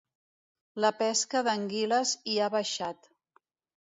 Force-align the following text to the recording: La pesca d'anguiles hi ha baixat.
La 0.85 0.91
pesca 1.01 1.43
d'anguiles 1.49 2.17
hi 2.33 2.39
ha 2.39 2.49
baixat. 2.59 3.11